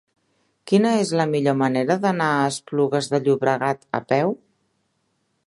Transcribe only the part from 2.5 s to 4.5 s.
Esplugues de Llobregat a peu?